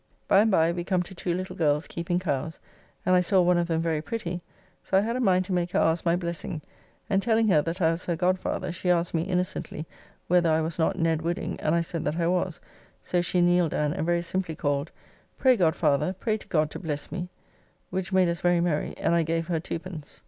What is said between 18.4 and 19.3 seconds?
very merry, and I